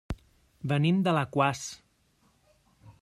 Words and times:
Venim 0.71 1.03
d'Alaquàs. 1.07 1.61